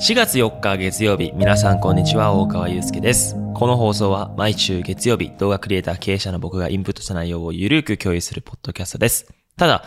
[0.00, 3.34] 4月4日月曜日、皆さんこんにちは、大川祐介です。
[3.52, 9.26] この放送は毎週月曜日、動画クリエイター経営者の僕がインプットした内容をゆるく共有するポッドキャストです。
[9.56, 9.84] ただ、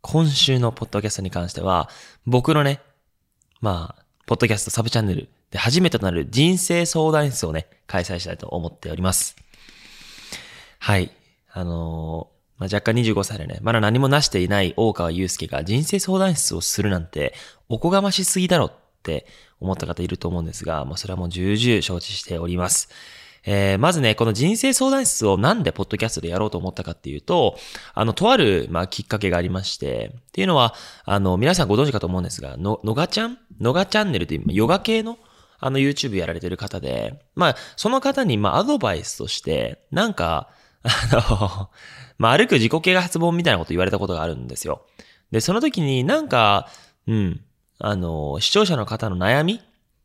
[0.00, 1.90] 今週のポッドキャストに関しては、
[2.24, 2.80] 僕のね、
[3.60, 9.34] まあ、ポッドキャストサブチャンネルで初めてとなる人生相談室をね、開催したいと思っております。
[10.78, 11.10] はい。
[11.50, 17.34] あのーまあ、若干25歳でね、まだ何もなしていない大川祐介が人生相談室をするなんて、
[17.68, 19.26] おこがましすぎだろって
[19.60, 22.88] 思った方いると思うんですが、まあ、それはもう重々承知しております。
[23.44, 27.56] えー、まずね、この人生相談室をなんでポッドキャストでやろうと思ったかっていうと、
[27.94, 30.74] あの、とある、まあ、きっかけがありまして、っていうのは、
[31.04, 33.38] あの、皆さんご存知かと思うんですが、の、のがちゃん？
[33.60, 35.18] のがチャンネルという、ヨガ系の、
[35.60, 40.50] あの、YouTube やられてる方で、まあ、その方に、まあ、アドバイスとして、なんか、
[40.82, 41.70] あの、
[42.18, 44.84] まあ、歩く自己啓発本みたいなこと言われたことがあるんですよ。
[45.30, 46.68] で、その時になんか、
[47.06, 47.40] うん、
[47.78, 49.60] あの、視聴者の方の悩み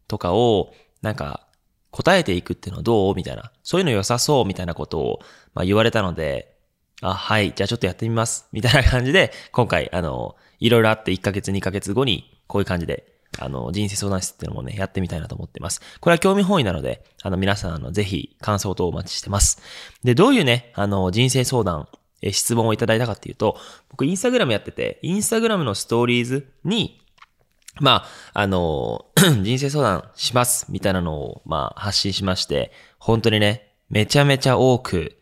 [0.08, 1.48] とかを、なんか、
[1.92, 3.52] 答えていくっていうのはどうみたいな。
[3.62, 5.20] そういうの良さそうみたいなことを、
[5.54, 6.56] まあ、言われたので、
[7.02, 8.48] あ、はい、じゃあちょっとやってみます。
[8.52, 15.82] みたいな感じで、今回、あの、いろいろあって1ヶ月2ヶ月後に、こういう感じで、あの、人生相談室っていうのもね、やってみたいなと思ってます。
[16.00, 19.62] これは興味本位なので、あの、皆さん、あの、ぜひ、感想等お待ちしてます。
[20.04, 21.88] で、どういうね、あの、人生相談、
[22.22, 23.58] え質問をいただいたかっていうと、
[23.90, 27.03] 僕、インスタグラムやってて、インスタグラムのストーリーズに、
[27.80, 29.06] まあ、あの、
[29.42, 35.18] 人生相談します、みたいなのを、まあ、発信しまして、本当にね、めちゃめちゃ多く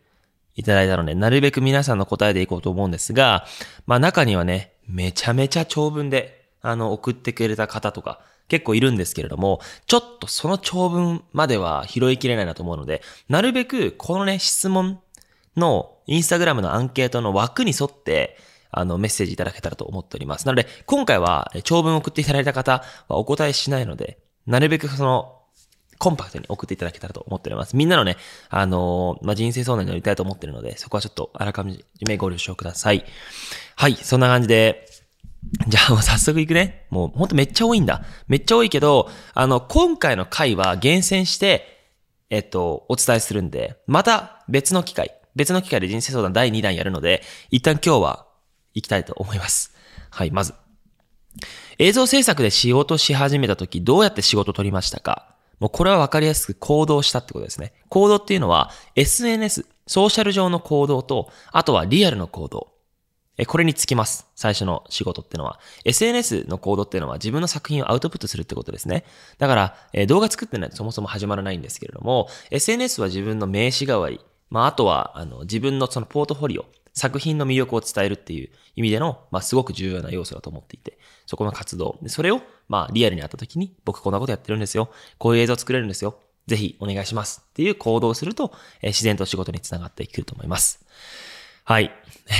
[0.54, 3.46] いただいたので、なるべく皆さんの答えでいこうと思うんですが、
[3.86, 15.00] まあ中にはね、めちゃめちゃ長文で、あの、送ってくれた方とか、結構いるんですけれども、ちょっとその長文までは拾いきれないなと思うので、なるべくこのね、質問
[15.56, 18.36] のインスタグラムのアンケートの枠に沿って、
[18.72, 20.46] あの、メッセージいただけたらと思っております。
[20.46, 25.38] なので、今回は長文送っていただいた方はお答えしないので、なるべくその、
[25.98, 27.76] コンパクトに送っていただけたらと思っております。
[27.76, 28.16] みんなのね、
[28.48, 33.04] あのーまあ、人生相談に乗りたいと思ってるので、そこはちょっとあらかじめご了承ください。
[33.76, 34.88] はい、そんな感じで、
[35.68, 36.86] じゃあもう早速行くね。
[36.90, 38.02] もうほんとめっちゃ多いんだ。
[38.26, 41.88] めっちゃ多いけど、あの、今回の回は厳選して、
[42.30, 48.26] えっと、お伝えするんで、また別の機会、別の機会で人生相談第2弾やるので、一旦今日は
[48.74, 49.74] 行きたいと思います。
[50.10, 50.54] はい、まず。
[51.78, 55.34] 映像制作で仕事し始めた時、どうやって仕事取りましたか？
[55.58, 57.72] もうこれはわかりやすく行動したってことですね。
[57.88, 62.72] 行動っていうのは SNS、ソーシャル上の行動と、あとはリアルの行動。
[63.38, 64.26] え、これにつきます。
[64.34, 65.58] 最初の仕事ってのは。
[65.84, 69.04] SNS の行動っていうのは自分の作品をアウトプットするってことですね。
[69.38, 81.98] だから、え動画作ってないとそもそも始まらないんですけれども、SNS は自分の名刺代わり、まあ、あとは、あの、自分のそのポートフォリオ、作品の魅力を伝えるっていう意味での、まあ、すごく重要な要素だと思っていて、そこの活動。
[82.02, 84.90] で、それを、まあ、リアルに会った時に、僕こんなことやってるんですよ。
[85.18, 86.18] こういう映像作れるんですよ。
[86.46, 87.42] ぜひお願いします。
[87.50, 90.84] っていう行動をすると、えー自然と仕事につながってくると思います。
[91.64, 91.92] はい。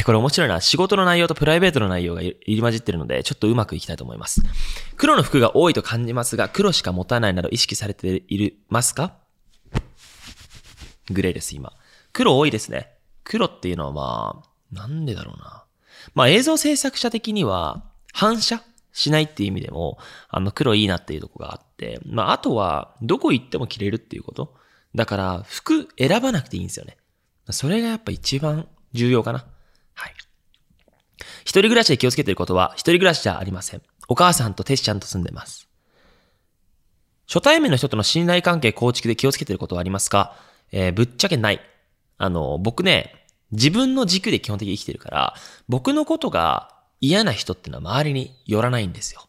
[0.04, 0.60] これ面白いな。
[0.60, 4.42] 仕事の内容とプライベートの内容が入り混じってるので、ちょっとうまくいきたいと思います。
[4.96, 9.14] 黒の服が多いと感じますが、黒しか持たないなど意識されているますか？
[11.10, 11.72] グレーです、今。
[12.12, 12.92] 黒多いですね。
[13.24, 15.64] 黒っていうのはまあ、なんでだろうな。
[16.14, 18.62] まあ映像制作者的には、反射
[18.92, 24.54] しないっていう意味でも、あの黒いいなっていうとこがあって、まああとは、どこ行っても着れるっていうこと。
[24.94, 26.98] だから、服選ばなくていいんですよね。
[27.50, 29.46] それがやっぱ一番重要かな。
[29.94, 30.14] はい。
[31.42, 33.82] 一人暮らしで気をつけてることは、一人暮らしじゃありません。
[34.08, 35.68] お母さんとテシちゃんと住んでます。
[37.26, 40.36] 初対面の人との信頼関係構築で気をつけてることはありますか？
[40.70, 41.60] えーぶっちゃけない。
[42.18, 45.34] あの、僕ね、自分の軸で基本的に生きてるから、
[45.68, 49.26] 僕のことが嫌な人ってのは周りに寄らないんですよ。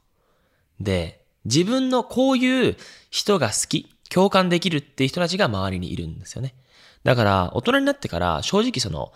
[0.80, 2.78] で、自分のこういう
[3.10, 6.56] 人が好き、共感できるっていう人たちが周りにいるんですよね。
[7.04, 9.12] だから、大人になってから、正直その、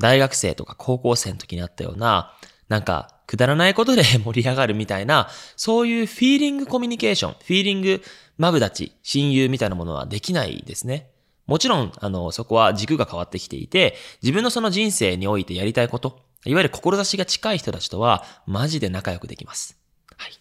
[0.00, 2.32] 大学生とか高校生の時にあったような、
[2.68, 8.02] なんか、くだらないことで 盛り上がるみたいな、そういうフィーリングコミュニケーション、フィーリング
[8.38, 11.10] マブダチ、親友みたいなものはできないですね。
[11.48, 19.76] もちろん、あの、そこは軸が変わってきていて、自分のその人生においてやりたいこと、いわゆる志が近い人たちとは、マジで仲良くできます。
[20.16, 20.32] はい。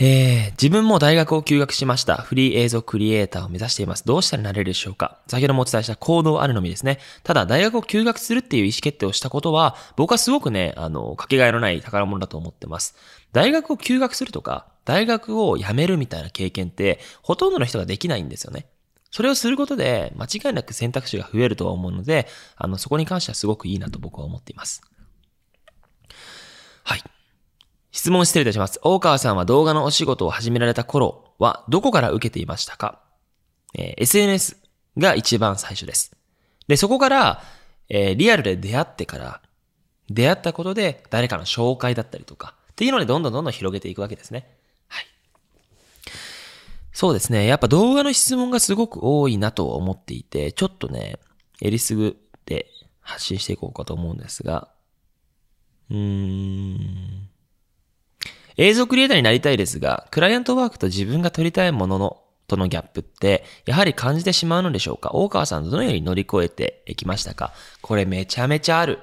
[0.00, 2.16] えー、自分も大学を休学しました。
[2.16, 4.04] フリー映像クリエイターを目指しています。
[4.06, 5.18] どうしたらなれるでしょうか？
[5.26, 7.00] 先ほどもお伝えした行動あるのみですね。
[7.24, 12.94] ただ、大学を休学するっていう意思決定をしたことは、僕はすごくね、あの、かけがえのない宝物だと思ってます。
[13.32, 18.66] 大学を休学するとか、大学を辞めるみたいな経験って、ほとんどの人ができないんですよね。
[19.10, 24.82] それをすることで、間違いなく選択肢が増えるとは思うので、あの、そこに関してはすごくいいなと僕は思っています。
[26.84, 27.02] はい。
[27.90, 28.78] 質問失礼いたします。
[28.82, 33.00] 大川さんは動画のお仕事を始められた頃はどこから受けていましたか、
[33.74, 34.56] えー、?SNS
[34.98, 36.12] が一番最初です。
[36.66, 37.42] で、そこから、
[37.88, 39.40] えー、リアルで出会ってから、
[40.10, 44.57] 出会ったことで誰かの紹介だったりとか、っていうのでどんどんどんどん広げていくわけですね。
[46.98, 47.46] そうですね。
[47.46, 51.20] やっぱ動画の質問がすごく多いなと思っていて、ちょっとね、
[51.62, 52.66] えりすぐで
[53.00, 54.66] 発信していこうかと思うんですが、
[55.92, 55.96] うー
[56.74, 57.28] ん。
[58.56, 65.12] 映像クリエイターになりたいですが、クライアントワークと自分が撮りたいものの、とのギャップって、やはり感じてしまうのでしょうか？
[65.12, 67.52] 大川さんどのように乗り越えていきましたか？
[67.80, 68.98] これめちゃめちゃある。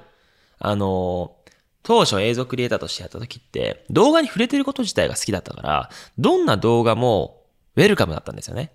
[0.58, 1.34] あの、
[1.82, 5.88] 当初映像クリエイターとしてやった時って、動画に触れてること自体が好きだったから、
[6.18, 7.35] どんな動画も
[7.76, 8.72] ウェルカムだったんですよね。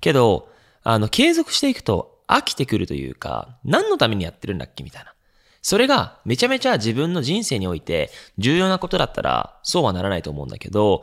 [0.00, 0.48] けど、
[0.82, 5.14] あの、継続していくと飽きてくるというか、何のためにやってるんだっけみたいな。
[5.62, 11.02] それがめちゃめちゃ自分の人生において重要なことだったらそうはならないと思うんだけど、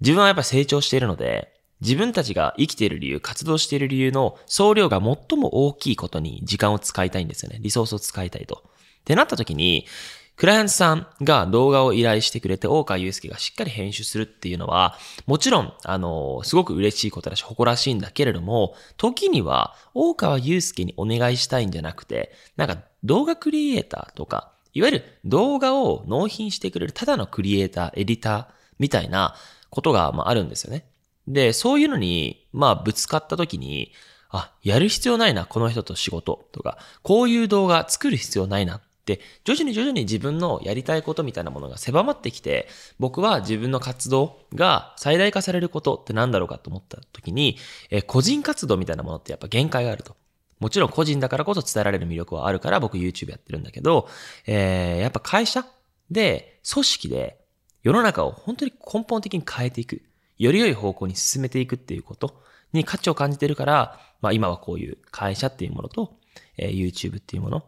[0.00, 7.58] 自分はやっぱ成長しているので、自分たちが生きている理由、活動している理由の総量が最も大きいことに時間を使いたいんですよね。
[7.60, 8.62] リソースを使いたいと。
[8.66, 8.70] っ
[9.04, 9.86] てなった時に、
[10.36, 28.46] クライアントさんが動画を依頼してくれて、大川祐介がしっかり編集するっていうのは、もちろん、あの、すごく嬉しいことだし、誇らしいんだけれども、時には、大川祐介にお願いしたいんじゃなくて、なんか動画クリエイターとか、いわゆる動画を納品してくれるただのクリエイター、エディター
[28.78, 29.34] みたいな
[29.70, 30.84] ことが、まあ、あるんですよね。
[31.26, 33.92] で、そういうのに、まあ、ぶつかった時に、
[34.28, 42.68] あ、やる必要ないな、この人と仕事とか、こういう動画作る必要ないなで、徐々に徐々に自分のやりたいことみたいなものが狭まってきて、
[42.98, 47.56] 僕は自分の活動が最大化されることって何だろうかと思った時に、
[47.90, 50.16] え個人活動みたいなものってやっぱ限界があると。
[50.58, 54.08] もちろん個人だからこそ伝えられる魅力はあるから僕 YouTube やってるんだけど、
[54.46, 55.66] えー、やっぱ会社
[56.10, 57.38] で、組織で
[57.82, 60.02] 世の中を本当に根本的に変えていく。
[60.38, 62.42] より良い方向に進めていくっていうこと
[62.72, 66.18] に価値を感じてるから、まあ今はこういう会社っていうものと、
[66.58, 67.64] えー、YouTube っていうもの、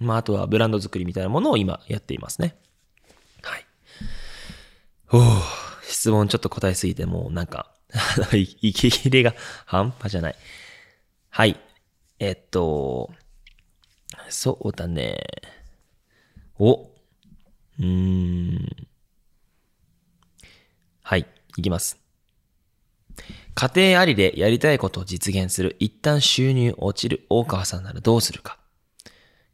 [0.00, 2.56] まあ、あとはブランド作りみたいなものを今やっていますね。
[3.42, 3.66] はい。
[5.12, 5.20] お
[5.82, 7.70] 質問ちょっと答えすぎてもうなんか
[8.32, 9.34] 息切れが
[9.66, 10.36] 半端じゃない。
[11.28, 11.60] はい。
[12.18, 13.10] えっと、
[14.28, 15.18] そうだね。
[16.58, 18.86] お、うーん。
[21.02, 21.26] はい、
[21.56, 21.98] いきます。
[23.54, 25.76] 家庭ありでやりたいことを実現する。
[25.80, 27.26] 一旦収入落ちる。
[27.28, 28.59] 大川さんならどうするか。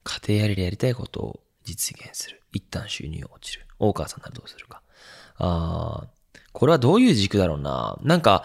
[0.07, 2.41] 家庭やりでやりたいことを実現する。
[2.53, 3.67] 一旦収入落ちる。
[3.79, 4.81] 大川さんならどうするか。
[5.39, 6.07] あ
[6.53, 7.99] これはどういう軸だろうな。
[8.03, 8.45] なんか、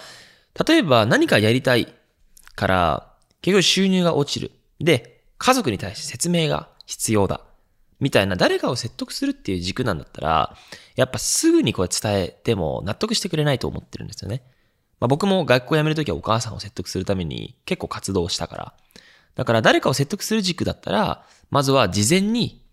[0.68, 1.94] 例えば何かやりたい
[2.56, 4.52] から、結局収入が落ちる。
[4.80, 7.42] で、家族に対して説明が必要だ。
[8.00, 10.56] みたいな誰かを説得するっていう軸なんだったら、
[10.96, 14.44] やっぱすぐにこれ伝えても納得してくれないと思ってるんですよね。
[15.00, 18.74] まあ、僕も学校辞めるときはお母さんを説得するために結構活動したから。
[19.36, 22.64] だから誰かを説得する軸だったら、まずは事前に、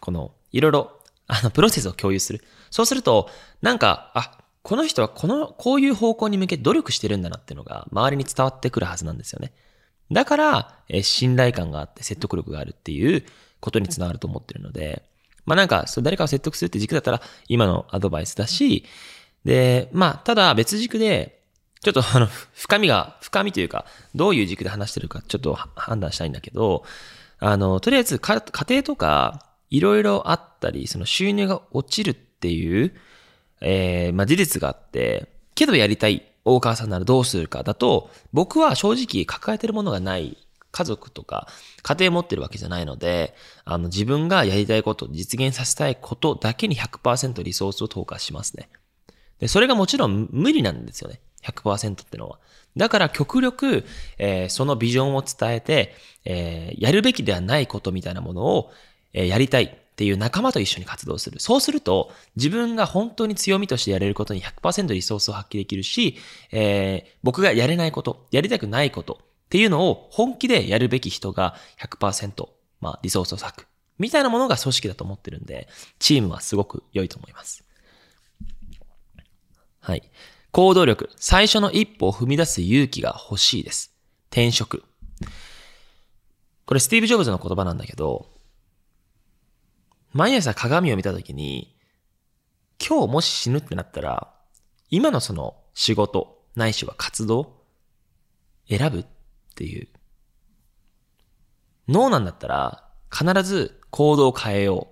[0.00, 2.44] この、いろいろ、あの、プロセスを共有する。
[2.70, 3.28] そうすると、
[3.62, 9.52] なんか、あ、この人はこの、こういう方向に向けて努力してるんだなっていうのが、周りに伝わってくるはずなんですよね。
[10.10, 13.24] だから、え信頼感があって説得力があるっていう
[13.60, 15.02] ことにつながると思ってるので、
[15.46, 18.84] まあなんか、そう誰かを説得するって軸だったら、今のアドバイスだし、
[19.44, 21.33] で、まあ、ただ別軸で、
[21.84, 26.84] ちょっとあの、深みが、深みというか、どういう軸で話してるかちょっと判断したいんだけど、
[27.38, 32.94] あの、とりあえず家庭とか、いろいろあったり、その収入が落ちるっていう、
[33.60, 40.36] えー、まあ、事実があって、けどやりたい大川さんならどうするかだと、僕は正直抱えてるものがない
[40.74, 41.46] 家族とか
[41.82, 48.68] 家庭持ってるわけじゃないので、あの自分がやりたいこと、実現させたいことだけに100%リソースを投下しますね。
[49.38, 51.20] で、それがもちろん無理なんですよね。
[51.44, 52.38] 100%ってのは。
[52.76, 53.84] だから極力、
[54.18, 58.72] えー、そのビジョンを伝えて、えー、やるべきではないことみたいなものを、
[59.12, 61.38] えー、やりたいっていう仲間と一緒に活動する。
[61.38, 66.16] そうすると、自分が本当に強みとしてやれることに100%リソースを発揮できるし、
[66.50, 72.48] えー、僕がやれないこと、やりたくないことっていうのを本気でやるべき人が100%、
[72.80, 73.68] まあ、リソースを割く。
[73.98, 75.68] みたいなものが組織だと思ってるんで、
[76.00, 77.64] チームはすごく良いと思います。
[79.78, 80.10] はい。
[80.54, 81.10] 行動力。
[81.16, 83.92] 最初の一歩を踏み出す勇気が欲しいです。
[84.30, 84.84] 転職。
[86.64, 88.30] これスティーブ・ジョブズの言葉なんだけど、
[90.12, 91.76] 毎朝鏡を見たときに、
[92.78, 94.32] 今日もし死ぬってなったら、
[94.90, 97.60] 今のその仕事、ないしは活動、
[98.68, 99.06] 選ぶっ
[99.56, 99.88] ていう。
[101.88, 104.88] ノーなんだったら、必ず行動を変えようっ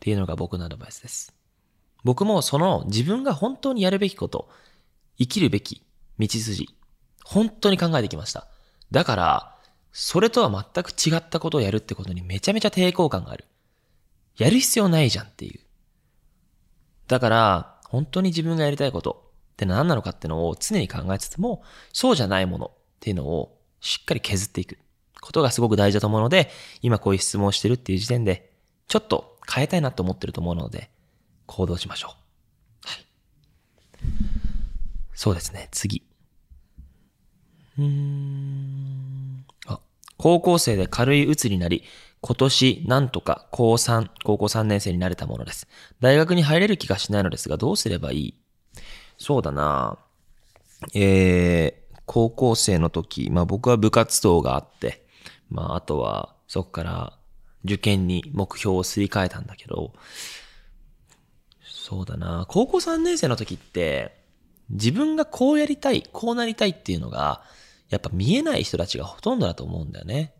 [0.00, 1.34] ていうのが僕のアドバイスです。
[2.04, 4.48] 僕もその自分が本当にやるべきこと、
[5.18, 5.82] 生きるべき
[6.18, 6.68] 道筋、
[7.24, 8.46] 本当に考えてきました。
[8.90, 9.54] だから、
[9.92, 13.44] それとは全く違ったことをやるってことにめちゃめちゃ抵抗感がある。
[14.36, 15.60] やる必要ないじゃんっていう。
[17.08, 21.62] だから、本当に自分がやりたいことって何なのかってのを常に考えつつも、
[21.92, 24.78] そうじゃないものっていうのをしっかり削っていく
[25.20, 26.50] ことがすごく大事だと思うので、
[26.82, 28.52] 今こういう質問をしてるっていう時点で、
[28.86, 30.90] ちょっと変えたいなと思ってると思うので、
[31.48, 32.14] 行動しましょ
[32.84, 32.88] う。
[32.88, 33.06] はい。
[35.14, 36.04] そうですね、次。
[37.78, 39.44] うーん。
[39.66, 39.80] あ、
[40.16, 41.82] 高校生で軽い鬱になり、
[42.20, 45.66] 今年なんとか高3、高校3年生になれたものです。
[46.00, 48.34] 大学に入れる気がしないのですが、どうすればいい？
[49.16, 49.98] そうだな
[50.94, 55.04] えー、高校生の時、まあ僕は部活動があって、
[55.48, 57.18] まああとはそこから
[57.64, 59.92] 受験に目標をすり替えたんだけど、
[61.88, 64.14] そうだな高校3年生の時って、
[64.68, 67.42] 自分がこうやりたい、こうなりたいっていうのが、
[67.88, 70.34] やっぱ見えない人たちがほとんどだと思うんだよね。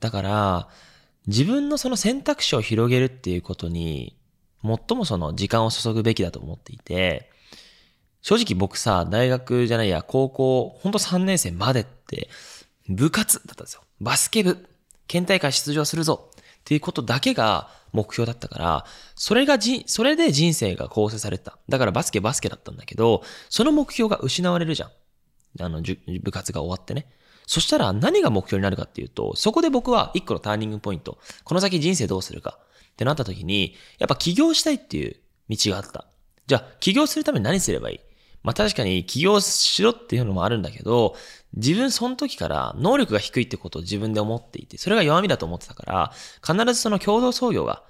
[0.00, 0.68] だから、
[1.26, 4.16] 自分のその選択肢を広げるっていうことに、
[4.62, 7.30] 最もその時間を注ぐべきだと思っていて、
[8.22, 12.30] 正直僕さ、大学じゃないや、高校、ほんと3年生までって、
[12.88, 13.82] 部活だったんですよ。
[14.00, 14.66] バスケ部、
[15.08, 16.30] 県大会出場するぞ
[16.66, 21.58] っていうことだけが目標だったから、それがじ、それで人生が構成された。
[21.68, 24.90] だからバスケバスケだったんだけど、その目標が失われるじゃん。
[25.60, 25.80] あの、
[26.22, 27.06] 部活が終わってね。
[27.46, 31.18] そしたら何が目標になるかっていうと、そこで僕は一個のターニングポイント。
[31.44, 32.58] この先人生どうするか
[32.92, 35.14] ってなった時に、やっぱ起業したいっていう
[35.48, 36.08] 道があった。
[36.48, 38.00] じゃあ、起業するために何すればいい？
[38.46, 41.16] まあ確かに起業しろっていうのもあるんだけど、
[41.54, 46.12] 自分その時から能力が低いってことを自分で思っていて、それが弱みだと思ってたから、
[46.46, 47.82] 必ずその共同創業が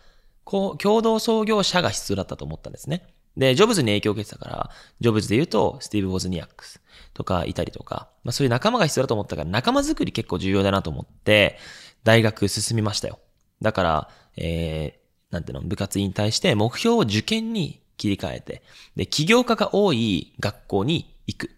[0.47, 3.03] こう、共同創業者が必要だったと思ったんですね。
[3.37, 4.71] で、ジョブズに影響を受けてたから、
[5.01, 6.81] ジョブズで言うと、スティーブ・ウォズニアックス
[7.15, 11.59] とかいたりとか、まあそういう仲間が必要だと思ったから、仲間作り結構重要だなと思って、
[12.05, 13.19] 大学進みましたよ。
[13.61, 18.63] だから、えー、なんていうの、部活引退して目標を受験に切り替えて、
[18.97, 21.51] で、起業家が多い学校に行く。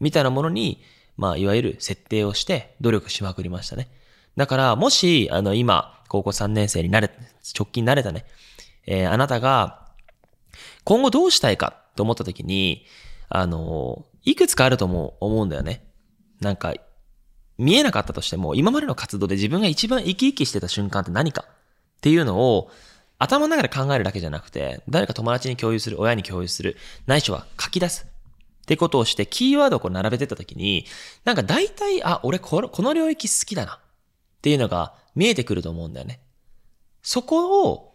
[0.00, 0.82] みたいなものに、
[1.16, 3.88] まあ、いわゆる設定をして努力しまくりましたね。
[4.36, 7.10] だから、もし、あの、今、高校3年生になれ、
[7.56, 8.24] 直近なれたね、
[8.86, 9.88] えー、あなたが、
[10.84, 12.86] 今後どうしたいかと思った時に、
[13.28, 15.84] あの、いくつかあると思う、思うんだよね。
[16.40, 16.74] なんか、
[17.58, 22.70] 見えなかったとしても、今までの活動で自分が一番生き生きしてた瞬間って何かっていうのを、
[23.22, 26.76] 頭の中で考えるだけじゃなくて、誰か友達に共有する、親に共有する、
[27.06, 28.06] ないしは書き出す。
[28.62, 30.86] ってことをして、キーワードをこう並べてった時に、
[31.24, 33.74] なんか大体、あ、俺この、この領域好きだな。
[33.74, 33.78] っ
[34.42, 36.20] ていうのが見えてくると思うんだよね。
[37.02, 37.94] そこを、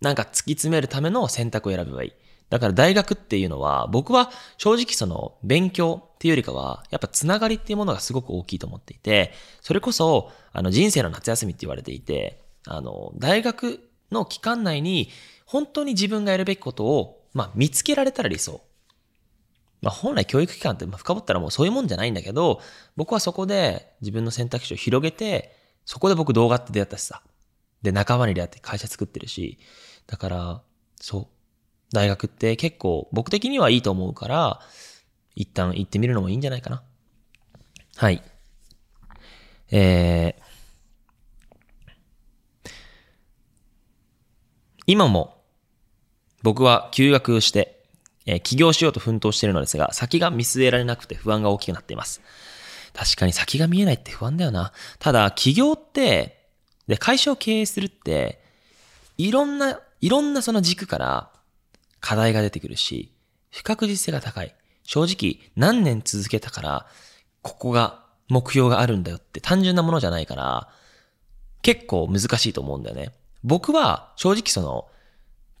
[0.00, 2.12] なんか突き詰めるための選択を選べばいい。
[2.50, 13.80] だから大学っていうのは、僕は正直その勉強っていうよりかは、やっぱつながりっていうものがすごく大きいと思っていて、それこそ、あの人生の夏休みって言われていて、あの、大学
[14.14, 15.10] の期間内に、
[15.44, 18.62] 本当に自分がやるべきことを、まあ見つけられたら理想。
[19.82, 22.62] まあ本来教育機関って深掘ったらもうそういうもんじゃないんだけど、
[22.96, 25.54] 僕はそこで自分の選択肢を広げて、
[25.84, 27.22] そこで僕動画って出会ったしさ。
[27.82, 29.58] で、仲間に出会って会社作ってるし。
[30.06, 30.62] だから、
[30.98, 31.26] そう。
[31.92, 34.60] 大学って結構僕的にはいいと思うから、
[35.34, 36.82] 一旦行ってみるのもいいんじゃないかな。
[37.96, 38.22] はい。
[39.70, 40.43] えー、
[44.86, 45.36] 今も
[46.42, 47.82] 僕は休学して、
[48.26, 52.20] えー、起業しようと奮闘しているのですが、先が見据えられなくて不安が大きくなっています。
[52.92, 54.72] 確かに先が見えないって不安だよな。
[54.98, 56.44] ただ、起業って、
[56.86, 58.40] で、会社を経営するって、
[59.18, 61.30] いろんな、いろんなその軸から
[62.00, 63.10] 課題が出てくるし、
[63.50, 64.54] 不確実性が高い。
[64.84, 66.86] 正直、何年続けたから、
[67.42, 70.68] ここが、目標があるんだよって単純なものじゃないから、
[71.62, 73.12] 結構難しいと思うんだよね。
[73.44, 74.88] 僕は、正直その、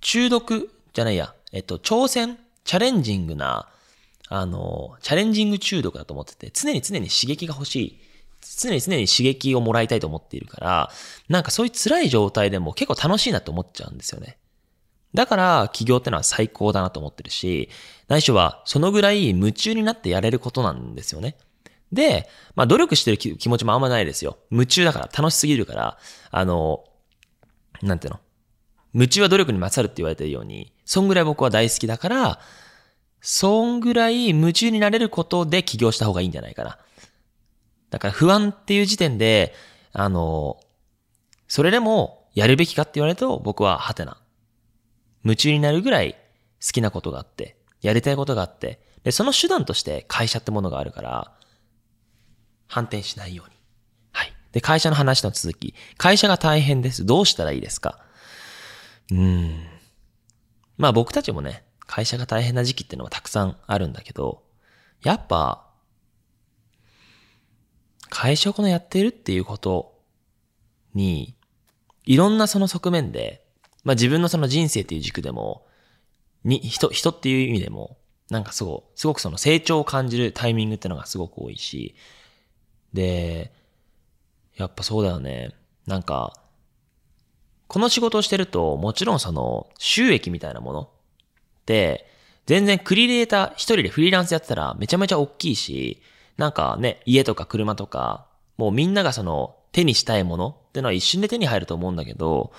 [0.00, 3.68] 中毒じゃないや、えっと、挑戦、チャレンジングな
[4.28, 8.00] あの、チャレンジング中毒だと思ってて、常に常に刺激が欲しい。
[8.60, 10.90] 常に常に刺激をもらいたいと思っているから、
[11.28, 14.38] なんかそういう辛い状態でも結構楽しいなって思っちゃうんですよね。
[15.14, 17.68] だから、起業ってのは最高だなと思ってるし、
[18.08, 21.36] ないしはそのぐらい夢中になってやれることなんですよね。
[21.92, 24.38] で、まあ努力してる気持ちもあんまないですよ。
[24.50, 25.98] 夢中だから、楽しすぎるから、
[26.30, 26.84] あの、
[27.82, 28.20] なんていうの？
[28.94, 32.38] 夢中は努力に勝るって言われてるように、そんぐらい僕は大好きだから、
[33.20, 36.78] そんぐらい夢中になれることで起業した方がいいんじゃないかな。
[37.90, 39.54] だから不安っていう時点で、
[39.92, 40.60] あの、
[41.48, 44.18] それでもやるべきかって言われると僕はハテナ。
[45.24, 51.32] 夢中になるぐらい好きなことがあって、やりたいことがあって、で、その手段として会社ってものがあるから、
[52.66, 53.53] 反転しないように。
[54.54, 55.74] で、会社の話の続き。
[55.98, 57.04] 会社が大変です。
[57.04, 57.98] どうしたらいいですか？
[59.10, 59.66] うん。
[60.76, 64.44] まあ僕たちもね、会社が大変な時期っていうのはたくさんあるんだけど、
[65.02, 65.66] やっぱ、
[68.10, 69.98] 会社をこのやってるっていうこと
[70.94, 71.34] に、
[72.04, 73.44] いろんなその側面で、
[73.82, 75.66] まあ自分のその人生っていう軸でも、
[76.44, 77.98] に、人、人っていう意味でも、
[78.30, 81.96] なんかすごすごくその成長を感じるタイミングってのがすごく多いし、
[82.92, 83.52] で、
[84.56, 85.50] やっぱそうだよね。
[85.86, 86.32] なんか、
[87.66, 90.88] この仕事をしてると、もちろんその収益みたいなものっ
[91.66, 92.06] て、
[92.46, 96.00] 全然クリエイター一人でフリーランスやってたらめちゃめちゃ大きいし、
[96.36, 102.52] なんかね、家とか車とか、もうみんながその手にしたいものってのは一瞬で手に入ると思うんだけど、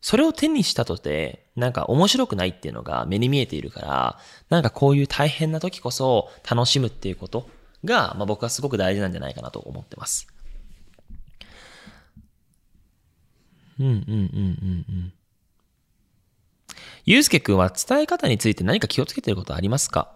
[0.00, 7.48] それを手にしたとて、なんか面白くないっていうのが目に見えているから、なんかこういう大変な時こそ楽しむっていうこと
[7.84, 10.28] が、まあ僕はすごく大事なんじゃないかなと思ってます。
[13.78, 15.12] うんうんうんうんうん。
[17.04, 20.12] ゆうすけくんは伝え方について何か気をつけてることありますか？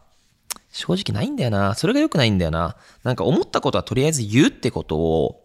[0.72, 1.74] 正直ないんだよな。
[1.74, 2.76] それが良くないんだよな。
[3.02, 5.44] なんか思ったことはとりあえず言うってことを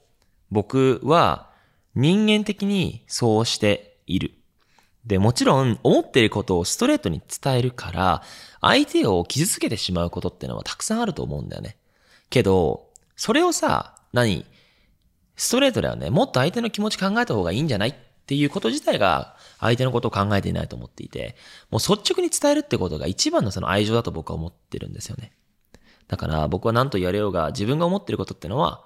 [0.52, 1.50] 僕は
[1.96, 4.32] 人間的にそうしている。
[5.06, 8.24] で、もちろん思っていることをストレートに伝えるから、
[8.60, 11.78] 相手を傷つけてしまうことってのはたくさんあると思うんだよね。
[12.32, 14.46] けど、それをさ、何？
[15.36, 16.10] ストレートだよね。
[16.10, 17.90] もっと相手の気持ち考えた方がいいんじゃない？
[17.90, 17.96] っ
[18.26, 21.36] っていうこと自体が相手のことを考えていないと思っていて、
[21.70, 25.32] もう率直に伝えるってことが一番のその愛情だと僕は思ってるんですよね。
[26.08, 28.84] だから僕は何と言われようが自分が思ってることってのは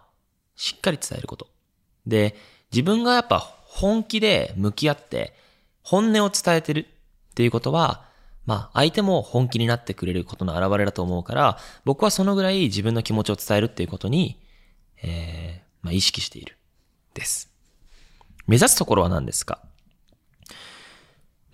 [0.57, 1.47] しっかり伝えること。
[2.05, 2.35] で、
[2.73, 5.33] 自分がやっぱ本気で向き合って
[5.83, 8.03] 本音を伝えてるっていうことは、
[8.45, 14.37] まあ相手も本気になってくれることの表れだと思うから、僕はそのぐらい自分の気持ちを伝えるっていうことに、
[15.01, 16.57] えー、まあ意識している。
[17.13, 17.49] です。
[18.49, 19.59] 目指すところは何ですか？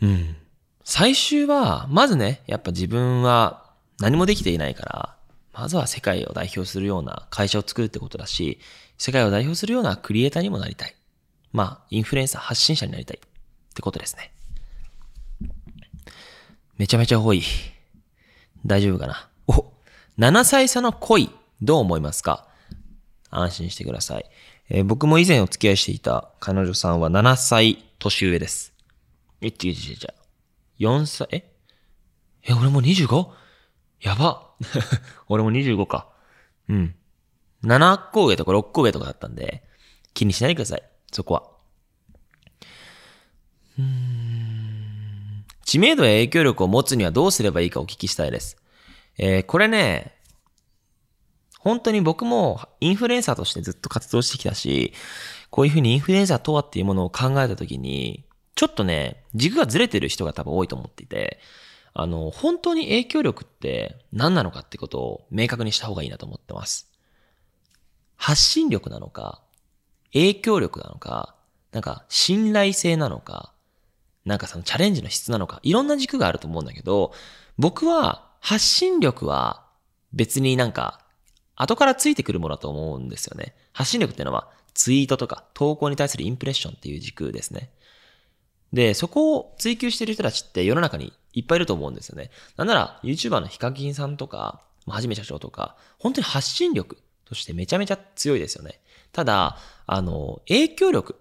[0.02, 0.38] うん。
[0.86, 5.16] 最終は、まずね、やっぱ自分は何もできていないから、
[5.52, 8.60] まずは世界を代表するような会社を作るってことだし、
[8.98, 10.96] 世界を代表するようなクリエイターにもなりたい。
[11.52, 14.32] まあ、インフルエンサー発信者になりたいってことですね。
[16.78, 17.44] めちゃめちゃ多い。
[18.66, 19.30] 大丈夫かな？
[19.48, 19.74] お
[20.18, 21.30] !7 歳差の恋、
[21.62, 22.48] どう思いますか？
[23.30, 24.26] 安心してください。
[24.70, 28.74] えー、僕も以前お付き合いしていた彼女さんは7歳年上です。
[29.42, 30.14] え、違う違う違う。
[30.80, 31.52] 4歳、え？
[32.44, 33.30] え、俺も 25?
[34.02, 34.52] やば。
[35.28, 36.10] 俺も25か。
[36.70, 36.96] うん。
[37.64, 39.64] 7個上とか6個上とかだったんで、
[40.14, 40.84] 気にしないでください。
[41.12, 41.44] そこは。
[43.78, 45.46] うーん。
[45.64, 48.58] 知名度や影響力を持つにはどうすればいいかお聞きしたいです。
[49.18, 50.15] えー、これね、
[51.66, 54.94] 本当に僕もインフルエンサーとしてずっと活動してきたし、
[55.50, 58.24] こういうふうにインフルエンサーとはっていうものを考えたときに、
[58.54, 61.40] ちょっとね、軸がずれてる人が多分多いと思っていて、
[61.96, 66.92] あの、本当に影響力って何なのかってことを明確にした方がいいなと思ってます。
[68.16, 69.42] 発信力なのか、
[70.14, 71.34] 影響力なのか、
[71.72, 73.54] なんか信頼性なのか、
[74.24, 77.12] なんかそのチャレンジの質なのか、いろんな軸があると思うんだけど、
[77.58, 79.66] 僕は発信力は
[80.14, 81.05] 別になんか
[81.56, 83.56] 後からついてくるものだと思うんですよね。
[83.72, 87.70] 発信力っていうのはツイートとか投稿に対するインプレッションっていう軸ですね。
[88.74, 92.30] で、そこを追求してる人たちって世の中にいっぱいいると思うんですよね。
[92.58, 98.82] なんなら YouTuber のヒカキンさんとか、はじめ社長とか、本当に発信力としてめちゃめちゃ強いですよね。
[99.12, 101.20] ただ、あの、影響力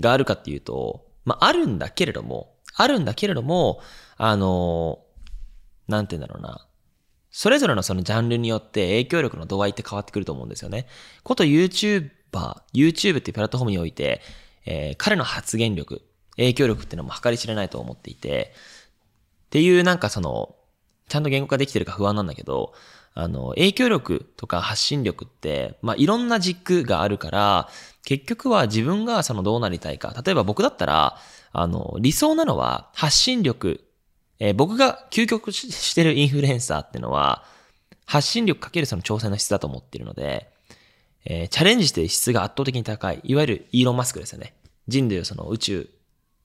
[0.00, 3.80] があるかっていうと、まあ、あるんだけれども、あるんだけれども、
[4.16, 5.00] あの、
[5.88, 6.66] なんて言うんだろうな。
[7.32, 10.86] それぞれのそのジャンルによって影響力の度合いって変わってくると思うんですよね。
[11.24, 12.10] こと YouTuber、
[12.74, 14.20] YouTube っていうプラットフォームにおいて、
[14.66, 16.02] えー、彼の発言力、
[16.36, 18.52] 影響力っていうのも計り知れないと思っていて、
[19.46, 20.54] っていうなんかその、
[21.08, 22.74] ちゃんと言語化できてるか不安なんだけど、
[23.14, 27.68] あの、影響力とか発信力って、まあ、いろんな軸があるから、
[28.04, 30.14] 結局は自分がそのどうなりたいか。
[30.24, 31.18] 例えば僕だったら、
[31.52, 33.84] あの、理想なのは発信力
[34.44, 37.44] えー、僕が究極してるインフルエンサーってのは、
[38.06, 40.50] 発信力かけるその挑戦の質だと思っているので、
[41.24, 43.20] えー、チャレンジして質が圧倒的に高い。
[43.22, 44.54] いわゆるイーロン・マスクですよね。
[44.88, 45.90] 人類をその宇宙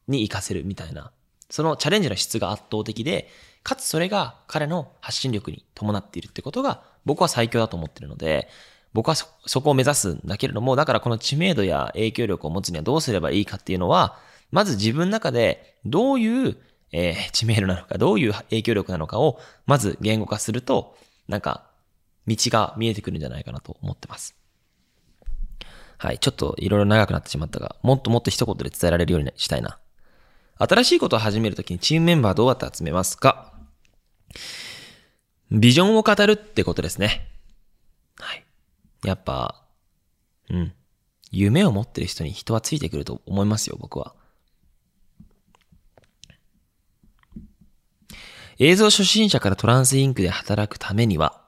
[0.08, 1.12] に行かせるみたいな。
[1.50, 3.30] そのチャレンジの質が圧倒的で、
[3.64, 8.48] かつそれが彼の発信力に伴っているってことが僕は最強だと思ってるので、
[8.94, 14.20] 僕はそ、そこを目指すんだけれども、だからこの知名度や影響力を持つにはどうすればいいかっていうのは、
[14.52, 16.58] まず自分の中でどういう
[16.92, 20.98] えー、知名度なのか、どういう影響力なのかを、まず言語化すると、
[21.28, 21.68] なんか、
[22.28, 24.36] 道が見えてくるんじゃないかなと思ってます。
[25.98, 26.20] はい。
[26.20, 29.80] ちょっといろいろ長くなってしまったが、もっともっと一言で伝えられるようにしたいな。
[30.60, 33.54] 新しいことを始めるときにチームメンバーどうやって集めますか
[35.52, 37.28] ビジョンを語るってことですね。
[38.18, 38.44] はい。
[39.04, 39.64] やっぱ、
[40.50, 40.74] うん。
[41.32, 44.16] 夢を持ってる人に人はついてくると思いますよ、僕は。
[48.60, 51.42] 映像初心者からトランスインクで働くためには、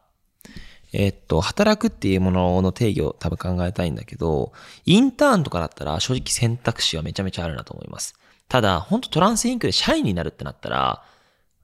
[0.93, 4.53] えっと、働くっていうものの定義を多分考えたいんだけど、
[4.85, 8.15] インターンとかだったら正直選択肢はめちゃめちゃあるなと思います。
[8.47, 11.03] ただ、本当トランスインクで社員になるってなったら、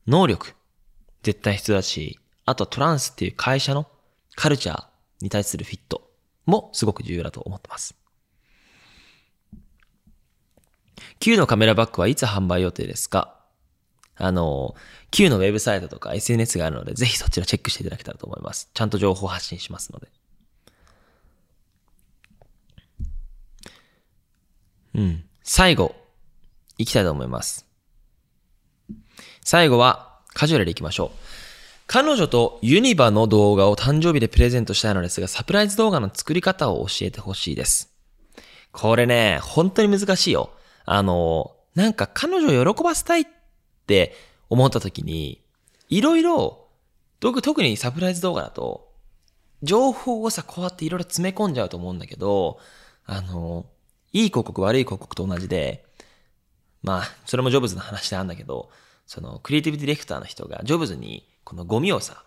[0.07, 0.53] 能力、
[1.23, 3.87] 絶対必要だし、あとはトランスっていう会社の
[4.35, 4.85] カルチャー
[5.21, 6.09] に対するフィット
[6.45, 7.95] もすごく重要だと思ってます。
[11.19, 13.39] Q のカメラバッグはいつ販売予定ですか？
[14.17, 14.75] あの、
[15.11, 18.69] Q のウェブサイトとか SNS があるので、ぜひそちらチェックしていただけたらと思います。
[18.73, 20.07] ちゃんと情報発信しますので。
[24.95, 25.25] うん。
[25.43, 25.95] 最後、
[26.77, 27.65] いきたいと思います。
[29.43, 31.17] 最後は、カジュアルでいきましょう。
[31.87, 37.93] 彼女とユニバの動画を誕生日でプレゼントしたいのですが、サプライズ動画の作り方を教えてほしいです。
[38.71, 40.49] これね、本当に難しいよ。
[40.85, 43.25] あの、なんか彼女を喜ばせたいっ
[43.85, 44.15] って
[44.49, 45.41] 思った時に、
[45.89, 46.65] いろいろ、
[47.19, 48.91] 特にサプライズ動画だと、
[49.61, 52.59] 情報をさ、こうやっていろいろ詰め込んじゃうと思うんだけど、
[53.05, 53.65] あの、
[54.11, 55.85] いい広告、悪い広告と同じで、
[56.81, 58.69] まあ、それもジョブズの話なんだけど、
[59.05, 62.23] その、クリエイティブディレクターの人が、ジョブズに、このゴミをさ、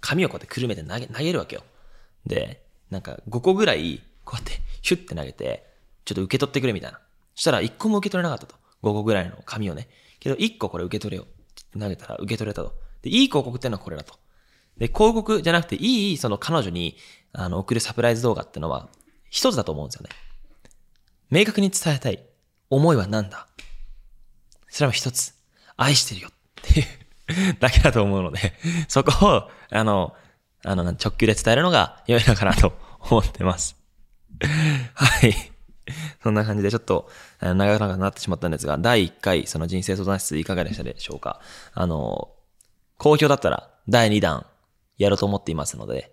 [0.00, 1.62] 紙をこうやってくるめて投げ、投げるわけよ。
[2.26, 5.66] で、なんか5個ぐらい、こうやってヒュッて投げて、
[6.04, 6.98] ちょっと受け取ってくれみたいな。
[7.34, 8.60] そしたら1個も受け取れなかったと。
[8.82, 9.88] 5個ぐらいの紙をね。
[10.24, 11.24] けど1個これ受け取れよ。
[11.24, 11.26] っ
[11.70, 12.74] て投げたら受け取れたと。
[13.02, 14.14] で、いい広告ってのはこれだと。
[14.78, 16.96] で、広告じゃなくていい、その彼女に、
[17.32, 18.88] あの、送るサプライズ動画ってのは、
[19.30, 20.10] 一つだと思うんですよね。
[21.30, 22.24] 明確に伝えたい
[22.70, 23.48] 思いは何だ
[24.68, 25.34] それは一つ。
[25.76, 26.32] 愛してるよっ
[26.62, 26.82] てい
[27.50, 28.54] う だけだと思うので、
[28.88, 30.14] そこを、あの、
[30.64, 33.76] あの、直球で伝えるのが良いのかなと思ってます。
[34.94, 35.53] はい。
[36.22, 41.40] そんな感じでちょっと長くなってしまったんですが、第1回その人生相談室いかがでしたでしょうか？
[41.72, 42.32] あの、
[42.98, 44.46] 好評だったら第2弾
[44.98, 46.12] やろうと思っていますので、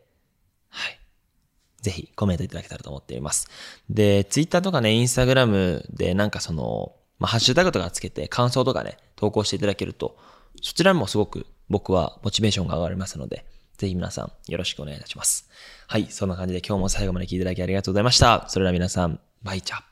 [0.70, 1.00] はい。
[1.82, 3.48] ぜひコメントいただけたらと思っています。
[3.90, 10.18] で、ツイッターとかね、インスタグラムでなんかその、まあ、ハッシュタグとかつけて感想とかね、投稿していただけると、
[10.62, 13.46] そちらもすごく僕はモチベーションが上がりますので、
[13.78, 15.50] ぜひ皆さんよろしくお願いいたします。
[15.88, 18.46] はい、そんな感じで今日も最後まで聞いていただきありがとうございました。
[18.50, 19.91] それでは皆さん、バイチャ